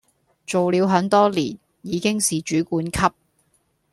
[0.47, 3.01] 做了很多年，已經是主管級